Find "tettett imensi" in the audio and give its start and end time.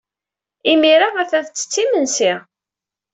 1.45-2.33